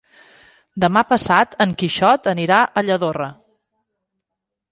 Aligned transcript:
Demà 0.83 1.01
passat 1.09 1.53
en 1.65 1.75
Quixot 1.81 2.31
anirà 2.33 2.63
a 2.81 2.85
Lladorre. 2.87 3.27